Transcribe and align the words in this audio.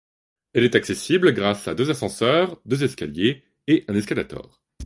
Elle 0.53 0.63
est 0.63 0.73
accessible 0.73 1.31
grâce 1.31 1.67
à 1.67 1.75
deux 1.75 1.91
ascenseurs, 1.91 2.59
deux 2.65 2.83
escaliers 2.83 3.43
et 3.67 3.85
un 3.87 3.93
escalator. 3.93 4.59